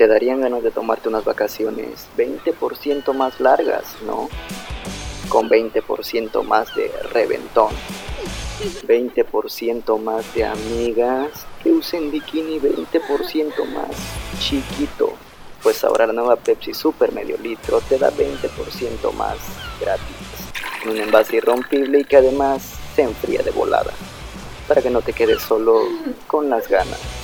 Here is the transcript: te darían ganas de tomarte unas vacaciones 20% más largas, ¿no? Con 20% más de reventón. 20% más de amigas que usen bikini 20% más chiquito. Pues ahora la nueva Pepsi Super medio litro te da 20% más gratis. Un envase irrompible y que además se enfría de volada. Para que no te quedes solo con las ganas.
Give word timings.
te 0.00 0.06
darían 0.06 0.40
ganas 0.40 0.62
de 0.62 0.70
tomarte 0.70 1.10
unas 1.10 1.26
vacaciones 1.26 2.06
20% 2.16 3.12
más 3.12 3.38
largas, 3.38 3.84
¿no? 4.06 4.30
Con 5.28 5.50
20% 5.50 6.42
más 6.42 6.74
de 6.74 6.90
reventón. 7.12 7.74
20% 8.88 9.98
más 9.98 10.32
de 10.32 10.46
amigas 10.46 11.44
que 11.62 11.72
usen 11.72 12.10
bikini 12.10 12.58
20% 12.58 13.62
más 13.74 13.90
chiquito. 14.38 15.12
Pues 15.62 15.84
ahora 15.84 16.06
la 16.06 16.14
nueva 16.14 16.36
Pepsi 16.36 16.72
Super 16.72 17.12
medio 17.12 17.36
litro 17.36 17.82
te 17.82 17.98
da 17.98 18.10
20% 18.10 19.12
más 19.12 19.36
gratis. 19.82 20.86
Un 20.90 20.96
envase 20.96 21.36
irrompible 21.36 22.00
y 22.00 22.04
que 22.04 22.16
además 22.16 22.62
se 22.96 23.02
enfría 23.02 23.42
de 23.42 23.50
volada. 23.50 23.92
Para 24.66 24.80
que 24.80 24.88
no 24.88 25.02
te 25.02 25.12
quedes 25.12 25.42
solo 25.42 25.82
con 26.26 26.48
las 26.48 26.68
ganas. 26.68 27.19